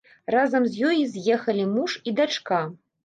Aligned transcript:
Разам 0.35 0.63
з 0.69 0.87
ёй 0.91 0.97
з'ехалі 1.17 1.67
муж 1.75 1.91
і 2.09 2.15
дачка. 2.21 2.65